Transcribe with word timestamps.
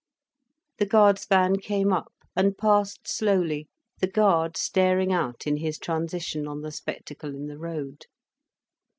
The 0.79 0.87
guard's 0.87 1.27
van 1.27 1.57
came 1.57 1.93
up, 1.93 2.11
and 2.35 2.57
passed 2.57 3.07
slowly, 3.07 3.67
the 3.99 4.07
guard 4.07 4.57
staring 4.57 5.13
out 5.13 5.45
in 5.45 5.57
his 5.57 5.77
transition 5.77 6.47
on 6.47 6.61
the 6.61 6.71
spectacle 6.71 7.35
in 7.35 7.45
the 7.45 7.59
road. 7.59 8.07